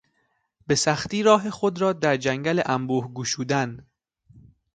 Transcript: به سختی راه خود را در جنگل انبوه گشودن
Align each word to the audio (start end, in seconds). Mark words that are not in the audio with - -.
به 0.67 0.75
سختی 0.75 1.23
راه 1.23 1.49
خود 1.49 1.81
را 1.81 1.93
در 1.93 2.17
جنگل 2.17 2.61
انبوه 2.65 3.13
گشودن 3.13 3.85